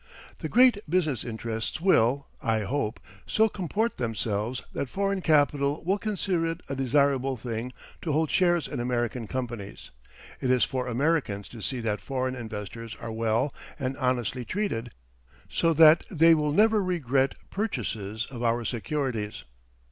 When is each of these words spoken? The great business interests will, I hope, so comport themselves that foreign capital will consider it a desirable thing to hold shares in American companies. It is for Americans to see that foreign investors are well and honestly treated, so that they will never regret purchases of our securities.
The 0.39 0.49
great 0.49 0.79
business 0.89 1.23
interests 1.23 1.79
will, 1.79 2.25
I 2.41 2.61
hope, 2.61 2.99
so 3.27 3.47
comport 3.47 3.97
themselves 3.97 4.63
that 4.73 4.89
foreign 4.89 5.21
capital 5.21 5.83
will 5.85 5.99
consider 5.99 6.47
it 6.47 6.61
a 6.67 6.75
desirable 6.75 7.37
thing 7.37 7.71
to 8.01 8.11
hold 8.11 8.31
shares 8.31 8.67
in 8.67 8.79
American 8.79 9.27
companies. 9.27 9.91
It 10.41 10.49
is 10.49 10.63
for 10.63 10.87
Americans 10.87 11.47
to 11.49 11.61
see 11.61 11.81
that 11.81 12.01
foreign 12.01 12.33
investors 12.35 12.97
are 12.99 13.11
well 13.11 13.53
and 13.77 13.95
honestly 13.97 14.43
treated, 14.43 14.89
so 15.47 15.71
that 15.73 16.03
they 16.09 16.33
will 16.33 16.51
never 16.51 16.83
regret 16.83 17.35
purchases 17.51 18.25
of 18.31 18.41
our 18.41 18.65
securities. 18.65 19.43